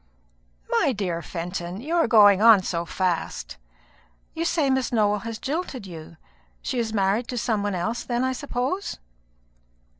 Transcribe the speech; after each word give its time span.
"My 0.67 0.93
dear 0.93 1.21
Fenton, 1.21 1.79
you 1.79 1.93
are 1.93 2.07
going 2.07 2.41
on 2.41 2.63
so 2.63 2.85
fast! 2.85 3.57
You 4.33 4.45
say 4.45 4.67
Miss 4.71 4.91
Nowell 4.91 5.19
has 5.19 5.37
jilted 5.37 5.85
you. 5.85 6.17
She 6.63 6.79
is 6.79 6.91
married 6.91 7.27
to 7.27 7.37
some 7.37 7.61
one 7.61 7.75
else, 7.75 8.03
then, 8.03 8.23
I 8.23 8.33
suppose?" 8.33 8.97